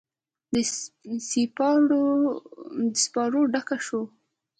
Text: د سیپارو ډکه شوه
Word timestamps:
د 0.53 0.55
سیپارو 3.01 3.41
ډکه 3.53 3.77
شوه 3.85 4.03